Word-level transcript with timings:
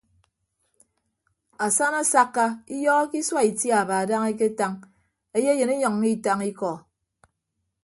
Asana 1.65 1.97
asakka 2.03 2.45
iyọhọke 2.75 3.15
isua 3.21 3.41
itiaba 3.49 4.07
dana 4.09 4.25
eketañ 4.33 4.73
eyeyịn 5.37 5.69
inyʌññọ 5.75 6.07
itañ 6.15 6.39
ikọ. 6.51 6.71